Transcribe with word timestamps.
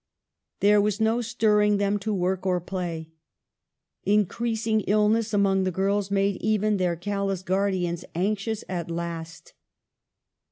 There 0.61 0.81
was 0.81 0.99
no 0.99 1.21
stirring 1.21 1.77
them 1.77 1.99
to 1.99 2.11
work 2.11 2.43
or 2.43 2.59
play. 2.59 3.11
Increasing 4.03 4.81
illness 4.87 5.31
among 5.31 5.63
the 5.63 5.69
girls 5.69 6.09
made 6.09 6.37
even 6.41 6.77
their 6.77 6.95
callous 6.95 7.43
guardians 7.43 8.03
anxious 8.15 8.63
at 8.67 8.89
last. 8.89 9.53